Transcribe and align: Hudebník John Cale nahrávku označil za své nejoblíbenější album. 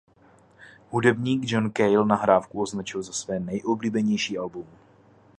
Hudebník 0.89 1.45
John 1.45 1.69
Cale 1.71 2.05
nahrávku 2.05 2.61
označil 2.61 3.01
za 3.03 3.13
své 3.13 3.39
nejoblíbenější 3.39 4.37
album. 4.37 4.67